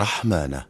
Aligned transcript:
رحمانه. 0.00 0.64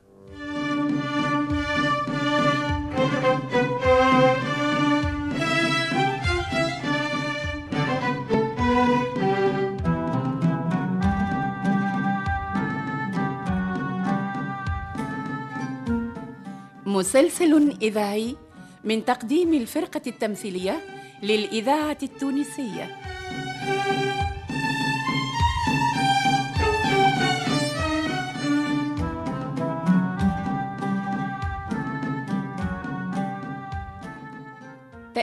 مسلسل 16.86 17.76
إذاعي 17.82 18.36
من 18.84 19.04
تقديم 19.04 19.54
الفرقة 19.54 20.00
التمثيلية 20.06 20.80
للإذاعة 21.22 21.98
التونسية. 22.02 22.86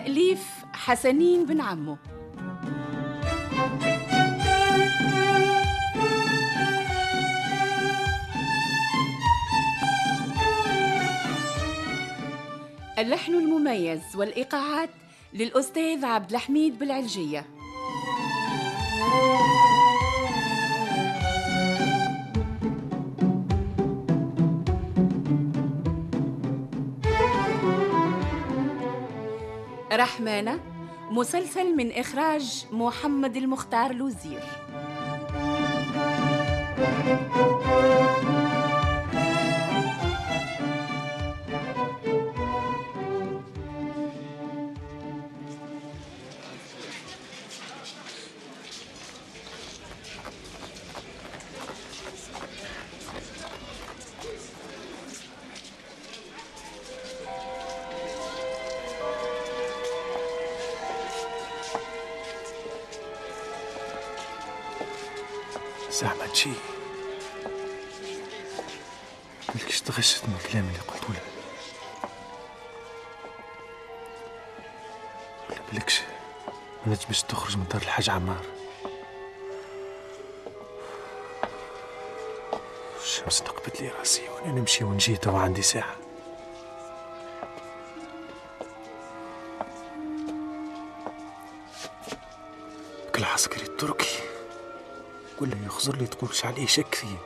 تأليف 0.08 0.66
حسنين 0.74 1.46
بن 1.46 1.62
عمو. 1.62 1.98
اللحن 13.00 13.34
المميز 13.34 14.02
والإيقاعات 14.16 14.90
للأستاذ 15.34 16.06
عبد 16.06 16.32
الحميد 16.32 16.80
بالعلجية. 16.80 17.46
رحمانة 29.98 30.60
مسلسل 31.12 31.76
من 31.76 31.92
إخراج 31.92 32.66
محمد 32.72 33.38
المختار 33.38 33.94
لوزير. 33.94 34.44
زعما 65.98 66.28
تشي 66.28 66.50
ملكش 69.56 69.82
تغشت 69.82 70.24
من 70.26 70.36
الكلام 70.36 70.68
اللي 70.68 70.80
قلته 70.80 71.14
لها 71.14 71.22
ولا 75.50 75.60
بلكش 75.72 76.02
ما 76.86 76.94
نجمش 76.94 77.22
تخرج 77.22 77.58
من 77.58 77.68
دار 77.72 77.82
الحاج 77.82 78.10
عمار. 78.10 78.46
الشمس 83.04 83.42
نقبت 83.42 83.82
لي 83.82 83.90
راسي 83.90 84.30
وأنا 84.30 84.52
نمشي 84.52 84.84
ونجي 84.84 85.18
توا 85.18 85.40
عندي 85.40 85.62
ساعة. 85.62 85.96
كل 93.16 93.24
عسكري 93.24 93.64
التركي. 93.64 94.27
ولا 95.42 95.66
يخزر 95.66 95.96
لي 95.96 96.08
تقولش 96.08 96.46
عليه 96.46 96.68
شك 96.68 96.96
فيه 96.96 97.18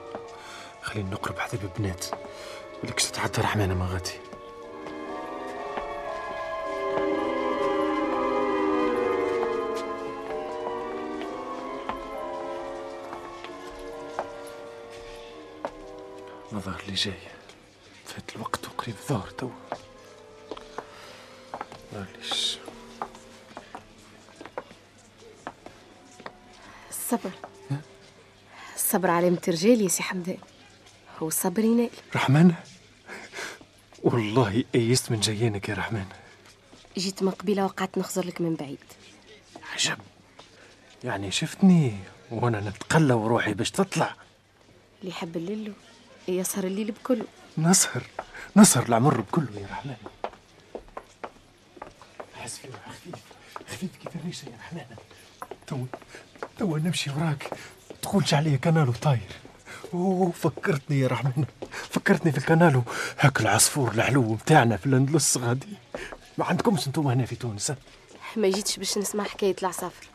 خليني 0.81 1.09
نقرب 1.09 1.39
حتى 1.39 1.57
ببنات 1.57 2.05
ولكش 2.83 3.05
تتعدى 3.05 3.41
رحمانة 3.41 3.73
ما 3.73 3.85
غادي 3.85 4.11
نظر 16.53 16.79
اللي 16.79 16.93
جاي. 16.93 17.13
فات 18.05 18.35
الوقت 18.35 18.67
وقريب 18.67 18.95
الظهر 18.95 19.29
تو. 19.29 19.49
معليش. 21.93 22.57
الصبر. 26.89 27.31
الصبر 28.91 29.09
علامة 29.09 29.41
الرجال 29.47 29.81
يا 29.81 29.87
سي 29.87 30.03
حمدان. 30.03 30.37
هو 31.19 31.27
الصبر 31.27 31.63
ينال. 31.63 31.89
رحمانة 32.15 32.55
والله 34.03 34.63
ايست 34.75 35.11
من 35.11 35.19
جيانك 35.19 35.69
يا 35.69 35.75
رحمن. 35.75 36.05
جيت 36.97 37.23
من 37.23 37.31
قبيلة 37.31 37.65
وقعدت 37.65 37.97
نخزر 37.97 38.25
لك 38.25 38.41
من 38.41 38.55
بعيد. 38.55 38.83
عجب. 39.73 39.97
يعني 41.03 41.31
شفتني 41.31 41.97
وأنا 42.31 42.59
نتقلى 42.69 43.13
وروحي 43.13 43.53
باش 43.53 43.71
تطلع. 43.71 44.15
اللي 44.99 45.11
يحب 45.11 45.37
الليل 45.37 45.73
يسهر 46.27 46.63
الليل 46.63 46.91
بكله. 46.91 47.25
نسهر. 47.57 48.03
نسهر 48.55 48.85
العمر 48.85 49.21
بكله 49.21 49.59
يا 49.59 49.67
رحمن. 49.71 49.95
حس 52.35 52.57
فيه 52.57 52.69
خفيف. 52.69 53.15
خفيف 53.67 53.89
كيف 54.03 54.15
الريشة 54.15 54.45
يا 54.45 54.57
رحمن. 54.59 54.85
تو 55.67 55.85
تو 56.59 56.77
نمشي 56.77 57.11
وراك. 57.11 57.53
تقولش 58.01 58.33
عليا 58.33 58.57
كنالو 58.57 58.91
طاير. 58.91 59.31
أوه 59.93 60.31
فكرتني 60.31 60.99
يا 60.99 61.07
رحمن. 61.07 61.45
فكرتني 61.71 62.31
في 62.31 62.37
الكنالو 62.37 62.83
هاك 63.19 63.41
العصفور 63.41 63.91
العلو 63.91 64.21
متاعنا 64.21 64.77
في 64.77 64.85
الأندلس 64.85 65.37
غادي. 65.37 65.77
ما 66.37 66.45
عندكمش 66.45 66.87
أنتم 66.87 67.07
هنا 67.07 67.25
في 67.25 67.35
تونس؟ 67.35 67.73
ما 68.35 68.49
جيتش 68.49 68.77
باش 68.77 68.97
نسمع 68.97 69.23
حكاية 69.23 69.55
العصافر. 69.61 70.07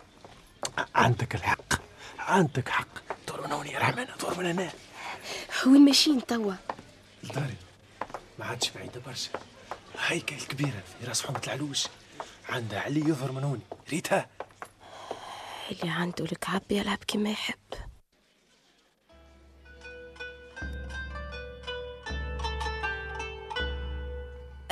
عندك 0.95 1.35
الحق. 1.35 1.75
عندك 2.19 2.69
حق. 2.69 2.89
دور 3.29 3.47
من 3.47 3.53
هون 3.53 3.67
يا 3.67 3.79
رحمن 3.79 4.07
دور 4.21 4.39
من 4.39 4.47
هنا. 4.47 4.71
وين 5.67 5.85
ماشيين 5.85 6.27
توا؟ 6.27 6.53
لداري. 7.25 7.55
ما 8.39 8.45
عادش 8.45 8.71
بعيدة 8.71 9.01
برشا. 9.07 9.31
هيكل 10.07 10.37
كبيرة 10.37 10.83
في 11.01 11.07
راس 11.09 11.27
حمة 11.27 11.41
العلوش. 11.47 11.89
عندها 12.49 12.81
علي 12.81 13.01
يظهر 13.01 13.33
من 13.33 13.45
هون. 13.45 13.61
ريتها. 13.91 14.27
اللي 15.71 15.93
عنده 15.93 16.25
الكعب 16.25 16.63
يلعب 16.71 16.99
كما 17.09 17.31
يحب. 17.31 17.57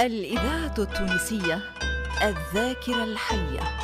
الإذاعة 0.01 0.75
التونسية 0.79 1.61
الذاكرة 2.23 3.05
الحية. 3.05 3.84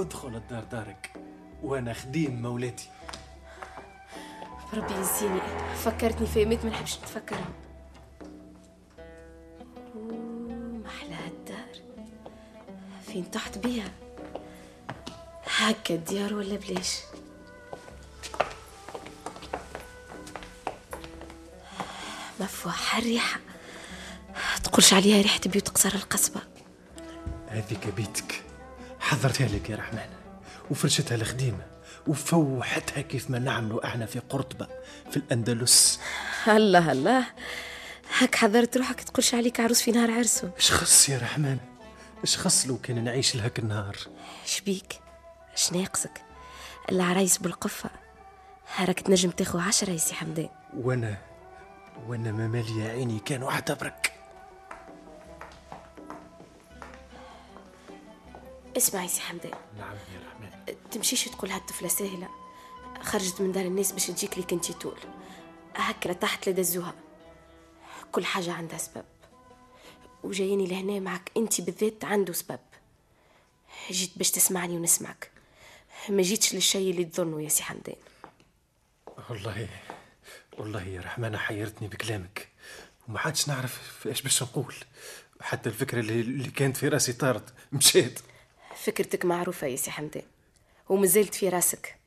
ادخل 0.00 0.36
الدار 0.36 0.64
دارك 0.64 1.12
وأنا 1.62 1.92
خديم 1.92 2.42
مولاتي. 2.42 2.88
ربي 4.74 4.94
يزيني. 4.94 5.40
فكرتني 5.84 6.26
في 6.26 6.44
ما 6.44 6.54
نحبش 6.54 6.98
نتفكرها 6.98 7.48
محلى 10.84 11.14
هالدار 11.14 11.82
فين 13.06 13.24
طحت 13.24 13.58
بيها؟ 13.58 13.90
هكا 15.58 15.94
الديار 15.94 16.34
ولا 16.34 16.56
بلاش؟ 16.56 16.98
مفوح 22.40 22.96
الريحة 22.96 23.40
تقولش 24.64 24.94
عليها 24.94 25.22
ريحة 25.22 25.40
بيوت 25.46 25.68
قصر 25.68 25.94
القصبة. 25.94 26.40
هذيك 27.48 27.88
بيتك. 27.96 28.27
حضرتها 29.08 29.48
لك 29.48 29.70
يا 29.70 29.76
رحمن 29.76 30.06
وفرشتها 30.70 31.14
الخديمة 31.14 31.66
وفوحتها 32.06 33.00
كيف 33.00 33.30
ما 33.30 33.38
نعملوا 33.38 33.86
إحنا 33.86 34.06
في 34.06 34.18
قرطبة 34.18 34.68
في 35.10 35.16
الأندلس. 35.16 36.00
الله 36.48 36.92
الله. 36.92 37.24
هاك 38.18 38.34
حضرت 38.34 38.76
روحك 38.76 39.00
تقولش 39.00 39.34
عليك 39.34 39.60
عروس 39.60 39.82
في 39.82 39.90
نهار 39.90 40.10
عرسه 40.10 40.50
اش 40.58 40.72
خص 40.72 41.08
يا 41.08 41.18
رحمن؟ 41.18 41.58
اش 42.24 42.36
خص 42.36 42.66
لو 42.66 42.78
كان 42.78 43.04
نعيش 43.04 43.36
لهاك 43.36 43.58
النهار؟ 43.58 43.96
شبيك 44.46 45.00
اش 45.56 45.72
ناقصك؟ 45.72 46.22
العرايس 46.92 47.38
بالقفة. 47.38 47.90
هاراك 48.76 49.00
تنجم 49.00 49.30
تاخو 49.30 49.58
عشرة 49.58 49.90
يا 49.90 49.96
سي 49.96 50.14
حمدان. 50.14 50.48
وأنا 50.76 51.18
وأنا 52.06 52.32
ما 52.32 52.48
مالي 52.48 52.82
عيني 52.88 53.18
كانوا 53.18 53.50
اعتبرك 53.50 54.12
يا 58.78 59.06
سي 59.06 59.20
حمدان. 59.20 59.52
نعم 59.78 59.94
يا 59.94 60.28
رحمن. 60.28 60.76
تمشيش 60.90 61.24
تقول 61.24 61.50
هالطفلة 61.50 61.88
ساهلة. 61.88 62.28
خرجت 63.02 63.40
من 63.40 63.52
دار 63.52 63.64
الناس 63.64 63.92
باش 63.92 64.06
تجيك 64.06 64.38
لك 64.38 64.52
انتي 64.52 64.72
طول 64.72 64.98
هكا 65.76 66.12
تحت 66.12 66.48
لدزوها 66.48 66.94
كل 68.12 68.24
حاجة 68.24 68.52
عندها 68.52 68.78
سبب. 68.78 69.04
وجاييني 70.22 70.66
لهنا 70.66 71.00
معك 71.00 71.30
انتي 71.36 71.62
بالذات 71.62 72.04
عنده 72.04 72.32
سبب. 72.32 72.58
جيت 73.90 74.10
باش 74.16 74.30
تسمعني 74.30 74.76
ونسمعك. 74.76 75.30
ما 76.08 76.22
جيتش 76.22 76.54
للشيء 76.54 76.90
اللي 76.90 77.04
تظنه 77.04 77.42
يا 77.42 77.48
سي 77.48 77.62
حمدان. 77.62 77.96
والله 79.30 79.68
والله 80.58 80.82
يا 80.82 81.00
رحمن 81.00 81.36
حيرتني 81.36 81.88
بكلامك. 81.88 82.48
وما 83.08 83.20
عادش 83.20 83.48
نعرف 83.48 84.06
إيش 84.06 84.22
باش 84.22 84.42
نقول. 84.42 84.74
حتى 85.40 85.68
الفكرة 85.68 86.00
اللي, 86.00 86.20
اللي 86.20 86.50
كانت 86.50 86.76
في 86.76 86.88
راسي 86.88 87.12
طارت 87.12 87.54
مشيت 87.72 88.20
فكرتك 88.82 89.24
معروفة 89.24 89.66
يا 89.66 89.76
سي 89.76 89.90
حمدان 89.90 90.22
ومازلت 90.88 91.34
في 91.34 91.48
راسك. 91.48 91.98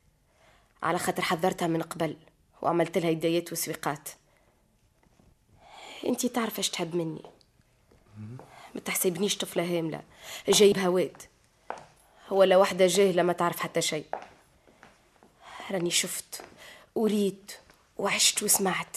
على 0.82 0.98
خاطر 0.98 1.22
حذرتها 1.22 1.68
من 1.68 1.82
قبل 1.82 2.16
وعملت 2.62 2.98
لها 2.98 3.10
يديات 3.10 3.52
وسويقات 3.52 4.08
انتي 6.06 6.28
تعرف 6.28 6.58
إيش 6.58 6.70
تحب 6.70 6.96
مني. 6.96 7.22
ما 8.74 8.80
تحسبنيش 8.84 9.36
طفلة 9.36 9.78
هاملة 9.78 10.02
جايب 10.48 10.78
هواد 10.78 11.22
ولا 12.30 12.56
واحدة 12.56 12.86
جاهلة 12.86 13.22
ما 13.22 13.32
تعرف 13.32 13.60
حتى 13.60 13.82
شيء. 13.82 14.06
راني 15.70 15.90
شفت 15.90 16.44
وريت 16.94 17.52
وعشت 17.98 18.42
وسمعت. 18.42 18.96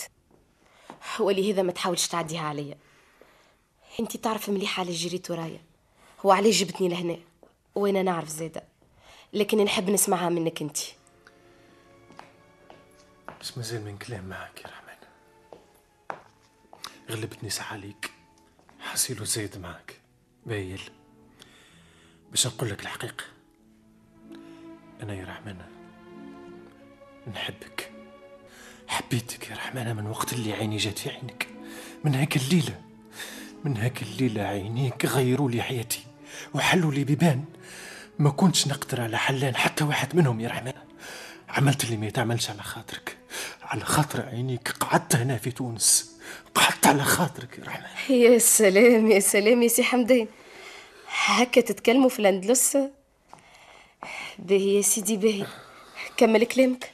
ولهذا 1.20 1.62
ما 1.62 1.72
تحاولش 1.72 2.08
تعديها 2.08 2.42
عليا. 2.42 2.78
انتي 4.00 4.18
تعرف 4.18 4.50
مليح 4.50 4.80
علاش 4.80 4.96
جريت 4.96 5.32
ورايا 5.32 5.62
وعلاش 6.24 6.64
جبتني 6.64 6.90
لهنا. 6.90 7.18
وأنا 7.76 8.04
نعرف 8.04 8.30
زيادة 8.30 8.64
لكن 9.34 9.64
نحب 9.64 9.90
نسمعها 9.90 10.30
منك 10.30 10.62
انتي 10.62 10.94
بس 13.42 13.58
مازال 13.58 13.86
من 13.86 13.98
كلام 13.98 14.30
معك 14.30 14.62
يا 14.62 14.70
رحمن. 14.70 14.96
غلبتني 17.12 17.50
ساعة 17.50 17.74
عليك. 17.74 18.12
حسيلو 18.80 19.26
زايد 19.26 19.58
معك. 19.58 20.00
بايل. 20.46 20.82
باش 22.32 22.48
نقول 22.48 22.70
لك 22.70 22.82
الحقيقة. 22.82 23.24
أنا 25.02 25.14
يا 25.14 25.26
رحمن 25.26 25.58
نحبك. 27.28 27.92
حبيتك 28.88 29.50
يا 29.50 29.56
رحمن 29.56 29.96
من 29.96 30.08
وقت 30.08 30.34
اللي 30.34 30.54
عيني 30.54 30.78
جات 30.78 31.00
في 31.00 31.10
عينك. 31.10 31.48
من 32.04 32.16
هاك 32.16 32.38
الليلة 32.38 32.82
من 33.64 33.78
هاك 33.78 34.02
الليلة 34.02 34.42
عينيك 34.42 35.06
غيروا 35.06 35.52
لي 35.52 35.62
حياتي. 35.62 36.04
وحلوا 36.54 36.92
لي 36.92 37.04
بيبان. 37.04 37.46
ما 38.20 38.30
كنتش 38.30 38.68
نقدر 38.68 39.02
على 39.02 39.18
حلان 39.18 39.56
حتى 39.56 39.84
واحد 39.84 40.16
منهم 40.16 40.40
يا 40.40 40.50
رحمن. 40.50 40.74
عملت 41.50 41.84
اللي 41.84 41.98
ما 41.98 42.08
يتعملش 42.08 42.50
على 42.50 42.64
خاطرك. 42.64 43.18
على 43.64 43.86
خاطر 43.86 44.26
عينيك. 44.26 44.70
قعدت 44.72 45.16
هنا 45.16 45.38
في 45.38 45.52
تونس. 45.52 46.16
قعدت 46.56 46.88
على 46.88 47.04
خاطرك 47.04 47.60
يا 47.60 47.64
رحمن. 47.64 48.16
يا 48.16 48.38
سلام 48.38 49.12
يا 49.12 49.20
سلام 49.20 49.64
يا 49.64 49.68
سي 49.68 49.84
حمدان. 49.84 50.28
هكا 51.26 51.62
تتكلموا 51.62 52.10
في 52.10 52.20
الأندلس؟ 52.20 52.78
باهي 54.40 54.76
يا 54.76 54.82
سيدي 54.82 55.18
باهي. 55.18 55.46
كمل 56.18 56.44
كلامك. 56.44 56.92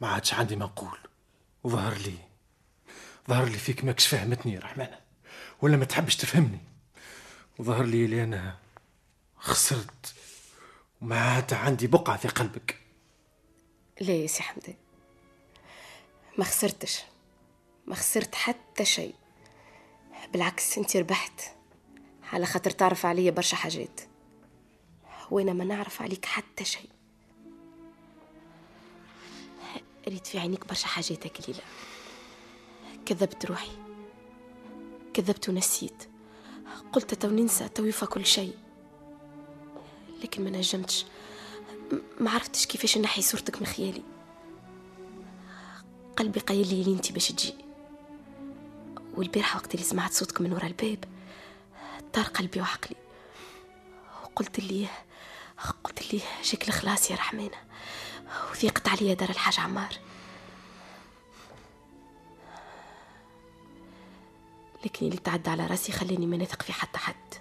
ما 0.00 0.08
عادش 0.08 0.34
عندي 0.34 0.56
ما 0.56 0.64
نقول 0.64 0.98
وظهر 1.64 1.94
لي. 1.94 2.14
ظهر 3.28 3.44
لي 3.44 3.58
فيك 3.58 3.84
ماكش 3.84 4.06
فهمتني 4.06 4.54
يا 4.54 4.60
رحمن. 4.60 4.86
ولا 5.62 5.76
ما 5.76 5.84
تحبش 5.84 6.16
تفهمني. 6.16 6.60
وظهر 7.58 7.84
لي 7.84 8.04
اللي 8.04 8.24
أنا 8.24 8.56
خسرت 9.36 10.14
وما 11.02 11.20
عاد 11.20 11.54
عندي 11.54 11.86
بقعة 11.86 12.16
في 12.16 12.28
قلبك. 12.28 12.78
لا 14.00 14.14
يا 14.14 14.26
سي 14.26 14.42
حمدان 14.42 14.74
ما 16.38 16.44
خسرتش 16.44 17.02
ما 17.86 17.94
خسرت 17.94 18.34
حتى 18.34 18.84
شيء. 18.84 19.14
بالعكس 20.32 20.78
انت 20.78 20.96
ربحت 20.96 21.40
على 22.32 22.46
خاطر 22.46 22.70
تعرف 22.70 23.06
عليا 23.06 23.30
برشا 23.30 23.56
حاجات 23.56 24.00
وأنا 25.30 25.52
ما 25.52 25.64
نعرف 25.64 26.02
عليك 26.02 26.24
حتى 26.24 26.64
شيء. 26.64 26.90
ريت 30.08 30.26
في 30.26 30.38
عينيك 30.38 30.66
برشا 30.68 30.86
حاجات 30.86 31.26
هاك 31.26 31.48
ليلة 31.48 31.62
كذبت 33.06 33.46
روحي 33.46 33.70
كذبت 35.14 35.48
ونسيت. 35.48 36.08
قلت 36.92 37.14
تو 37.14 37.28
ننسى 37.28 37.68
تو 37.68 37.84
يوفى 37.84 38.06
كل 38.06 38.26
شيء. 38.26 38.54
لكن 40.22 40.44
ما 40.44 40.50
نجمتش. 40.50 41.06
ما 42.20 42.30
عرفتش 42.30 42.66
كيفاش 42.66 42.98
نحي 42.98 43.22
صورتك 43.22 43.60
من 43.60 43.66
خيالي. 43.66 44.02
قلبي 46.16 46.40
قايل 46.40 46.68
لي 46.68 46.92
انت 46.94 47.12
باش 47.12 47.28
تجي. 47.28 47.54
والبارحة 49.14 49.58
وقت 49.58 49.74
اللي 49.74 49.86
سمعت 49.86 50.12
صوتك 50.12 50.40
من 50.40 50.52
ورا 50.52 50.66
الباب 50.66 51.04
طار 52.12 52.24
قلبي 52.24 52.60
وعقلي. 52.60 52.96
وقلت 54.24 54.60
لي 54.60 54.88
قلت 55.84 56.14
لي 56.14 56.20
شكل 56.42 56.72
خلاص 56.72 57.10
يا 57.10 57.16
رحمانة. 57.16 57.56
وثيقت 58.50 58.88
عليا 58.88 59.14
دار 59.14 59.30
الحاج 59.30 59.60
عمار. 59.60 59.98
لكن 64.84 65.06
اللي 65.06 65.16
تعدى 65.16 65.50
على 65.50 65.66
راسي 65.66 65.92
خلاني 65.92 66.26
ما 66.26 66.36
نثق 66.36 66.62
في 66.62 66.72
حتى 66.72 66.98
حد. 66.98 67.34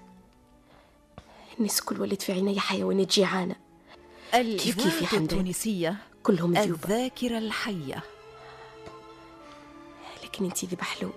الناس 1.60 1.82
كل 1.82 2.02
ولد 2.02 2.22
في 2.22 2.32
عيني 2.32 2.60
حيوانات 2.60 3.08
جيعانة. 3.08 3.56
كيف 4.32 4.76
كيف 4.76 5.14
يا؟ 5.14 5.20
التونسية 5.20 5.98
كلهم 6.24 6.54
ذيوبة 6.54 6.84
الذاكرة 6.84 7.38
الحية. 7.38 8.04
لكن 10.24 10.46
انتي 10.46 10.66
ذي 10.66 10.76
بحلو. 10.76 11.12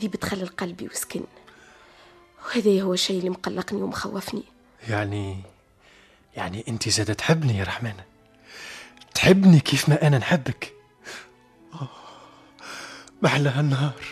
ذي 0.00 0.08
بتخلل 0.08 0.46
قلبي 0.46 0.86
وسكن. 0.86 1.24
وهذا 2.46 2.82
هو 2.82 2.94
الشيء 2.94 3.18
اللي 3.18 3.30
مقلقني 3.30 3.82
ومخوفني. 3.82 4.42
يعني 4.88 5.40
يعني 6.36 6.64
انت 6.68 6.88
زادة 6.88 7.14
تحبني 7.14 7.58
يا 7.58 7.64
رحمن. 7.64 7.94
تحبني 9.14 9.60
كيف 9.60 9.88
ما 9.88 10.06
أنا 10.06 10.18
نحبك. 10.18 10.72
آه، 11.74 11.88
محلى 13.24 13.48
هالنهار 13.48 14.04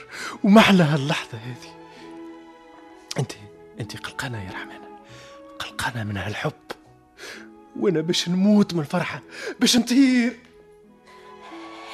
ومحلى 0.44 0.82
هاللحظة 0.82 1.38
هذه. 1.38 1.74
انت 3.18 3.32
أنت 3.80 3.96
قلقانة 3.96 4.44
يا 4.44 4.50
رحمن 4.50 4.78
قلقانة 5.58 6.04
من 6.04 6.16
هالحب. 6.16 6.52
وأنا 7.76 8.00
باش 8.00 8.28
نموت 8.28 8.74
من 8.74 8.80
الفرحة 8.80 9.22
باش 9.60 9.76
نطير. 9.76 10.38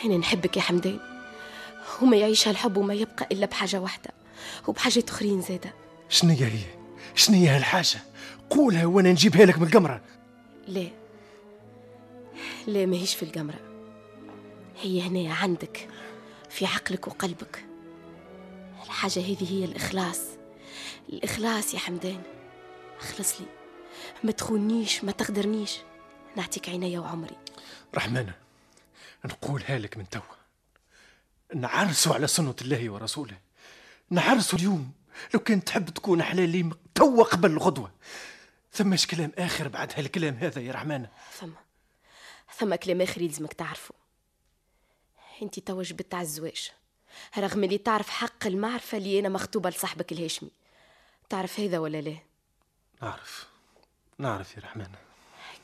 أنا 0.04 0.16
نحبك 0.16 0.56
يا 0.56 0.62
حمدان. 0.62 1.00
وما 2.02 2.16
يعيش 2.16 2.48
هالحب 2.48 2.76
وما 2.76 2.94
يبقى 2.94 3.28
إلا 3.32 3.46
بحاجة 3.46 3.80
واحدة 3.80 4.10
وبحاجات 4.66 5.10
أخرين 5.10 5.42
زادة. 5.42 5.74
شنية 6.08 6.46
هي 6.46 6.60
شنية 7.14 7.56
هالحاجة؟ 7.56 8.00
قولها 8.50 8.86
وأنا 8.86 9.10
نجيبها 9.10 9.46
لك 9.46 9.58
من 9.58 9.66
القمرة. 9.66 10.00
لا. 10.68 10.88
لا 12.66 12.86
ماهيش 12.86 13.14
في 13.14 13.22
القمرة. 13.22 13.58
هي 14.80 15.02
هنا 15.02 15.34
عندك. 15.34 15.88
في 16.50 16.66
عقلك 16.66 17.08
وقلبك. 17.08 17.64
الحاجة 18.84 19.20
هذه 19.20 19.52
هي 19.52 19.64
الإخلاص. 19.64 20.20
الإخلاص 21.08 21.74
يا 21.74 21.78
حمدان. 21.78 22.22
اخلص 23.00 23.40
لي. 23.40 23.46
ما 24.24 24.32
تخونيش 24.32 25.04
ما 25.04 25.12
تقدرنيش 25.12 25.78
نعطيك 26.36 26.68
عينيا 26.68 27.00
وعمري. 27.00 27.36
رحمانة 27.94 28.34
نقولها 29.24 29.78
لك 29.78 29.96
من 29.96 30.08
توا. 30.08 30.22
نعرسوا 31.54 32.14
على 32.14 32.26
سنة 32.26 32.54
الله 32.60 32.90
ورسوله. 32.90 33.38
نعرسوا 34.10 34.58
اليوم. 34.58 34.92
لو 35.34 35.40
كان 35.40 35.64
تحب 35.64 35.90
تكون 35.90 36.22
حلالي 36.22 36.70
توا 36.94 37.24
قبل 37.24 37.50
الغدوة. 37.50 37.92
ثماش 38.72 39.06
كلام 39.06 39.32
آخر 39.38 39.68
بعد 39.68 39.92
هالكلام 39.96 40.34
هذا 40.34 40.60
يا 40.60 40.72
رحمانة. 40.72 41.08
ثم 41.40 41.50
ثم 42.58 42.74
كلام 42.74 43.00
آخر 43.00 43.22
يلزمك 43.22 43.52
تعرفه. 43.52 43.94
انت 45.42 45.58
توا 45.58 45.82
جبت 45.82 46.14
على 46.14 46.22
الزواج. 46.22 46.70
رغم 47.38 47.64
اللي 47.64 47.78
تعرف 47.78 48.08
حق 48.08 48.46
المعرفة 48.46 48.98
اللي 48.98 49.18
أنا 49.18 49.28
مخطوبة 49.28 49.70
لصاحبك 49.70 50.12
الهاشمي. 50.12 50.50
تعرف 51.28 51.60
هذا 51.60 51.78
ولا 51.78 52.00
لا؟ 52.00 52.16
نعرف. 53.02 53.46
نعرف 54.18 54.56
يا 54.56 54.62
رحمانة 54.62 54.98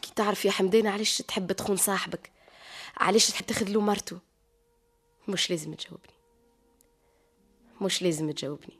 كي 0.02 0.12
تعرف 0.16 0.44
يا 0.44 0.50
حمدان 0.50 0.86
علاش 0.86 1.18
تحب 1.18 1.52
تخون 1.52 1.76
صاحبك؟ 1.76 2.30
علاش 2.96 3.30
تحب 3.30 3.46
تاخذ 3.46 3.68
له 3.68 3.80
مرته 3.80 4.18
مش 5.28 5.50
لازم 5.50 5.74
تجاوبني. 5.74 6.14
مش 7.80 8.02
لازم 8.02 8.30
تجاوبني. 8.30 8.78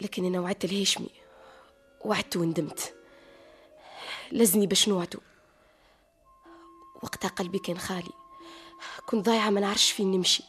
لكن 0.00 0.24
أنا 0.24 0.40
وعدت 0.40 0.64
الهاشمي 0.64 1.10
وعدت 2.00 2.36
وندمت. 2.36 2.94
لزني 4.32 4.66
باش 4.66 4.88
نوعدو. 4.88 5.18
وقتها 7.24 7.36
قلبي 7.36 7.58
كان 7.58 7.78
خالي. 7.78 8.12
كنت 9.06 9.26
ضايعة 9.26 9.50
ما 9.50 9.60
نعرفش 9.60 9.90
فين 9.92 10.10
نمشي. 10.10 10.44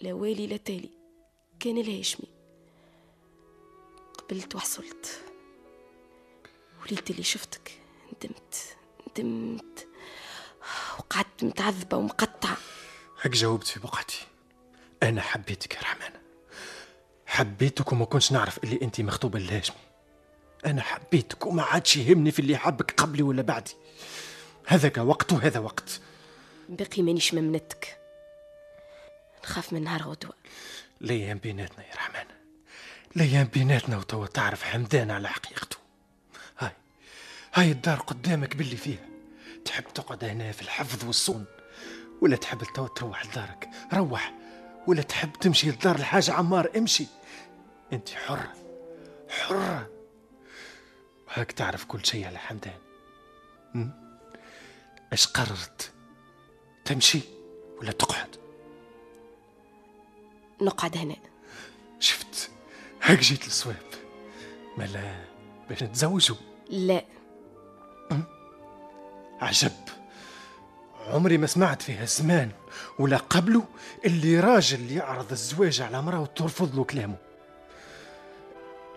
لا 0.00 0.12
والي 0.12 0.46
لا 0.46 0.56
تالي. 0.56 0.90
كان 1.60 1.78
الهاشمي. 1.78 2.28
قبلت 4.18 4.54
وحصلت. 4.54 5.20
وليلة 6.82 7.02
اللي 7.10 7.22
شفتك. 7.22 7.80
ندمت. 8.06 8.76
ندمت. 9.10 9.88
وقعدت 10.98 11.44
متعذبة 11.44 11.96
ومقطعة. 11.96 12.56
هك 13.22 13.30
جاوبت 13.30 13.66
في 13.66 13.80
بقعتي. 13.80 14.26
أنا 15.02 15.20
حبيتك 15.20 15.74
يا 15.74 15.80
رحمانة 15.80 16.20
حبيتك 17.26 17.92
وما 17.92 18.04
كنتش 18.04 18.32
نعرف 18.32 18.64
اللي 18.64 18.78
أنت 18.82 19.00
مخطوبة 19.00 19.38
للهاشمي. 19.38 19.76
أنا 20.66 20.82
حبيتك 20.82 21.46
وما 21.46 21.62
عادش 21.62 21.96
يهمني 21.96 22.30
في 22.30 22.38
اللي 22.38 22.56
حبك 22.56 23.00
قبلي 23.00 23.22
ولا 23.22 23.42
بعدي. 23.42 23.74
هذاك 24.66 24.98
وقت 24.98 25.32
وهذا 25.32 25.60
وقت. 25.60 26.00
باقي 26.68 27.02
مانيش 27.02 27.34
ممنتك. 27.34 27.98
نخاف 29.44 29.72
من 29.72 29.84
نهار 29.84 30.02
غدوة. 30.02 30.34
الأيام 31.02 31.38
بيناتنا 31.38 31.84
يا 31.84 31.94
رحمانة 31.94 32.34
الأيام 33.16 33.46
بيناتنا 33.46 33.96
وتوا 33.98 34.26
تعرف 34.26 34.62
حمدان 34.62 35.10
على 35.10 35.28
حقيقته. 35.28 35.76
هاي 36.58 36.72
هاي 37.54 37.70
الدار 37.70 37.98
قدامك 37.98 38.56
باللي 38.56 38.76
فيها. 38.76 39.08
تحب 39.64 39.84
تقعد 39.94 40.24
هنا 40.24 40.52
في 40.52 40.62
الحفظ 40.62 41.04
والصون 41.04 41.44
ولا 42.22 42.36
تحب 42.36 42.62
توا 42.74 42.88
تروح 42.88 43.26
لدارك؟ 43.26 43.68
روح. 43.92 44.34
ولا 44.86 45.02
تحب 45.02 45.32
تمشي 45.32 45.70
لدار 45.70 45.96
الحاج 45.96 46.30
عمار؟ 46.30 46.70
امشي. 46.76 47.06
انت 47.92 48.08
حرة 48.08 48.52
حرة 49.28 49.90
وهاك 51.28 51.52
تعرف 51.52 51.84
كل 51.84 52.06
شيء 52.06 52.26
على 52.26 52.38
حمدان. 52.38 52.78
م? 53.74 54.05
اش 55.12 55.26
قررت؟ 55.26 55.92
تمشي 56.84 57.20
ولا 57.78 57.92
تقعد؟ 57.92 58.36
نقعد 60.62 60.96
هنا. 60.96 61.16
شفت؟ 62.00 62.50
هاك 63.02 63.18
جيت 63.18 63.44
للصواب 63.44 63.76
ملا 64.78 65.24
باش 65.68 65.82
نتزوجوا. 65.82 66.36
لا. 66.70 67.04
عجب. 69.40 69.72
عمري 71.06 71.38
ما 71.38 71.46
سمعت 71.46 71.82
فيها 71.82 72.04
زمان 72.04 72.50
ولا 72.98 73.16
قبله 73.16 73.64
اللي 74.04 74.40
راجل 74.40 74.92
يعرض 74.92 75.32
الزواج 75.32 75.80
على 75.80 76.02
مرأة 76.02 76.20
وترفض 76.20 76.76
له 76.76 76.84
كلامه. 76.84 77.16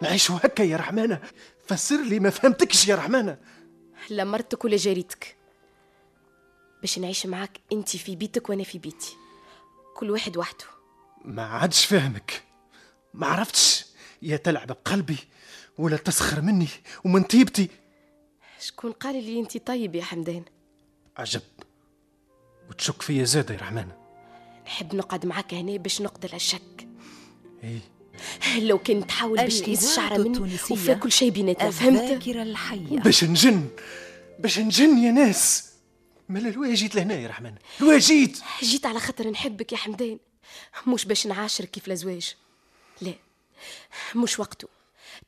نعيشوا 0.01 0.39
هكا 0.43 0.63
يا 0.63 0.77
رحمانة. 0.77 1.21
فسر 1.65 2.01
لي 2.01 2.19
ما 2.19 2.29
فهمتكش 2.29 2.87
يا 2.87 2.95
رحمانة. 2.95 3.37
لا 4.09 4.23
مرتك 4.23 4.65
ولا 4.65 4.77
جاريتك. 4.77 5.38
باش 6.81 6.99
نعيش 6.99 7.25
معاك 7.25 7.59
انت 7.71 7.95
في 7.95 8.15
بيتك 8.15 8.49
وأنا 8.49 8.63
في 8.63 8.77
بيتي. 8.77 9.15
كل 9.95 10.11
واحد 10.11 10.37
وحده. 10.37 10.65
ما 11.25 11.43
عادش 11.43 11.85
فاهمك. 11.85 12.43
ما 13.13 13.27
عرفتش. 13.27 13.85
يا 14.21 14.37
تلعب 14.37 14.67
بقلبي 14.67 15.17
ولا 15.77 15.97
تسخر 15.97 16.41
مني 16.41 16.67
ومن 17.03 17.23
طيبتي. 17.23 17.69
شكون 18.59 18.91
قال 18.91 19.23
لي 19.23 19.39
انت 19.39 19.57
طيب 19.57 19.95
يا 19.95 20.03
حمدان؟ 20.03 20.43
عجب. 21.17 21.41
وتشك 22.69 23.01
فيا 23.01 23.23
زادة 23.23 23.53
يا 23.53 23.59
رحمانة 23.59 23.97
نحب 24.65 24.95
نقعد 24.95 25.25
معاك 25.25 25.53
هنا 25.53 25.77
باش 25.77 26.01
نقتل 26.01 26.35
الشك. 26.35 26.87
إيه. 27.63 27.79
لو 28.59 28.77
كنت 28.77 29.03
تحاول 29.03 29.37
باش 29.37 29.59
تقيس 29.59 29.83
إلا 29.83 29.88
هذه 29.88 30.05
الشعرة 30.07 30.17
مني 30.17 30.53
وفيها 30.71 30.93
كل 30.93 31.11
شيء 31.11 31.31
بيناتنا 31.31 31.71
فهمت؟ 31.71 32.01
الذاكرة 32.01 32.43
الحية. 32.43 32.99
باش 32.99 33.23
نجن. 33.23 33.67
باش 34.39 34.59
نجن 34.59 34.97
يا 34.97 35.11
ناس. 35.11 35.68
مالا 36.29 36.49
علواي 36.49 36.73
جيت 36.73 36.95
لهنا 36.95 37.13
يا 37.13 37.27
رحمن؟ 37.27 37.55
علواي 37.81 37.97
جيت 37.97 38.39
جيت 38.63 38.85
على 38.85 38.99
خاطر 38.99 39.29
نحبك 39.29 39.71
يا 39.71 39.77
حمدان. 39.77 40.19
مش 40.87 41.05
باش 41.05 41.27
نعاشرك 41.27 41.71
كيف 41.71 41.87
الازواج 41.87 42.35
لا 43.01 43.13
مش 44.15 44.39
وقته. 44.39 44.67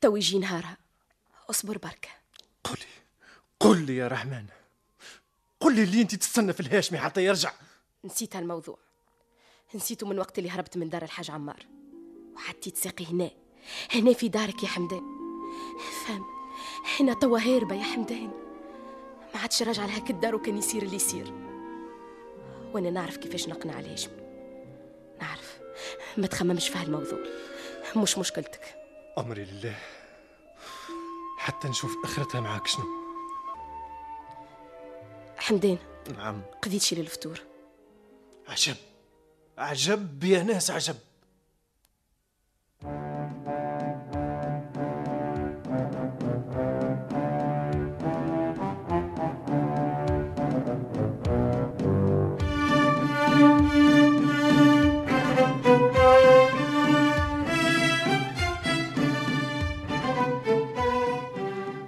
تو 0.01 0.15
يجي 0.15 0.39
نهارها. 0.39 0.77
اصبر 1.49 1.77
بركة. 1.77 2.09
قولي 2.63 2.85
قل 3.59 3.85
لي 3.85 3.95
يا 3.95 4.07
رحمن. 4.07 4.45
قل 5.59 5.75
لي 5.75 5.83
اللي 5.83 6.01
انت 6.01 6.15
تستنى 6.15 6.53
في 6.53 6.59
الهاشمي 6.59 6.99
حتى 6.99 7.25
يرجع. 7.25 7.53
نسيت 8.05 8.35
هالموضوع. 8.35 8.77
نسيته 9.75 10.07
من 10.07 10.19
وقت 10.19 10.37
اللي 10.37 10.49
هربت 10.49 10.77
من 10.77 10.89
دار 10.89 11.03
الحاج 11.03 11.31
عمار. 11.31 11.65
وحطيت 12.35 12.77
ساقي 12.77 13.05
هنا. 13.05 13.31
هنا 13.91 14.13
في 14.13 14.29
دارك 14.29 14.63
يا 14.63 14.67
حمدان. 14.67 15.03
فهم 16.05 16.25
هنا 16.99 17.13
توا 17.13 17.39
هاربة 17.39 17.75
يا 17.75 17.83
حمدان. 17.83 18.50
ما 19.33 19.39
عادش 19.39 19.63
راجعة 19.63 19.85
لهاك 19.87 20.09
الدار 20.09 20.35
وكان 20.35 20.57
يصير 20.57 20.83
اللي 20.83 20.95
يصير 20.95 21.33
وأنا 22.73 22.89
نعرف 22.89 23.17
كيفاش 23.17 23.47
نقنع 23.47 23.79
الهاشمي 23.79 24.21
نعرف. 25.21 25.59
ما 26.17 26.27
تخممش 26.27 26.69
في 26.69 26.77
هالموضوع. 26.77 27.19
مش 27.95 28.17
مشكلتك. 28.17 28.75
أمري 29.17 29.43
لله. 29.43 29.75
حتى 31.37 31.67
نشوف 31.67 31.95
أخرتها 32.03 32.41
معاك 32.41 32.67
شنو. 32.67 32.85
حمدان 35.37 35.77
نعم. 36.17 36.41
قضيت 36.61 36.81
شي 36.81 36.95
للفطور 36.95 37.39
عجب. 38.47 38.75
عجب 39.57 40.23
يا 40.23 40.43
ناس 40.43 40.71
عجب. 40.71 40.95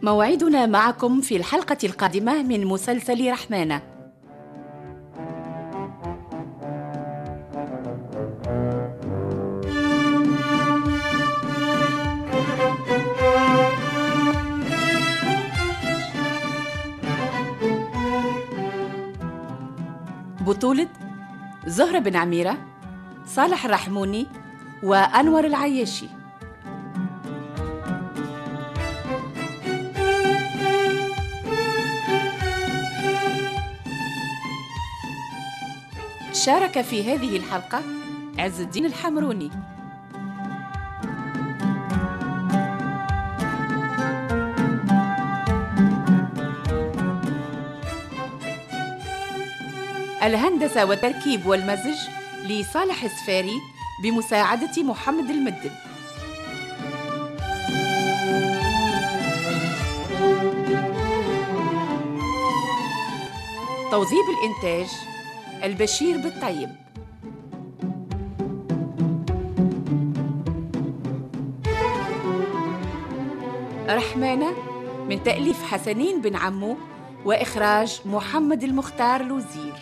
موعدنا 0.03 0.65
معكم 0.65 1.21
في 1.21 1.35
الحلقة 1.35 1.77
القادمة 1.83 2.41
من 2.41 2.65
مسلسل 2.65 3.31
رحمانة 3.31 3.81
بطولة 20.47 20.87
زهرة 21.67 21.99
بن 21.99 22.15
عميرة 22.15 22.57
صالح 23.25 23.65
الرحموني 23.65 24.27
وأنور 24.83 25.45
العياشي. 25.45 26.22
شارك 36.45 36.81
في 36.81 37.13
هذه 37.13 37.37
الحلقة 37.37 37.81
عز 38.37 38.61
الدين 38.61 38.85
الحمروني. 38.85 39.51
الهندسة 50.23 50.85
والتركيب 50.85 51.45
والمزج 51.45 51.97
لصالح 52.45 53.03
السفاري 53.03 53.61
بمساعدة 54.03 54.83
محمد 54.83 55.29
المدن. 55.29 55.71
توظيف 63.91 64.25
الإنتاج 64.29 65.12
البشير 65.63 66.17
بالطيب. 66.17 66.69
رحمانة 73.89 74.53
من 75.09 75.23
تأليف 75.23 75.63
حسنين 75.63 76.21
بن 76.21 76.35
عمو 76.35 76.77
وإخراج 77.25 78.01
محمد 78.05 78.63
المختار 78.63 79.23
لوزير. 79.23 79.73